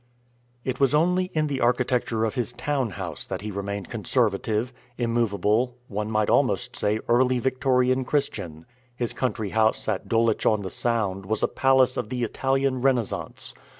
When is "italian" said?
12.23-12.81